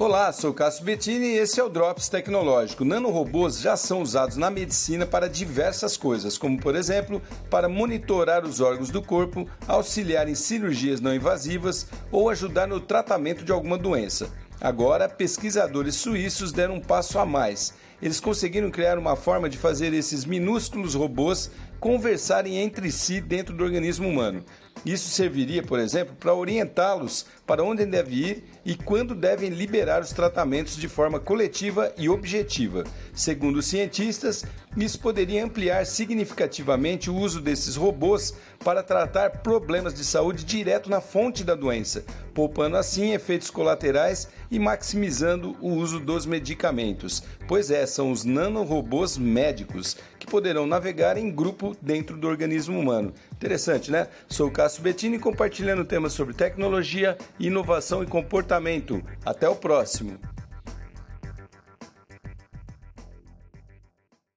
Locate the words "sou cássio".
0.32-0.82